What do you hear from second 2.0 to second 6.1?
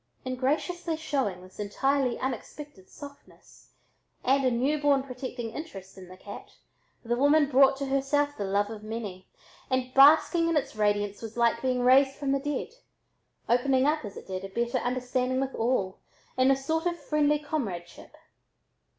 unexpected softness, and a new born protecting interest in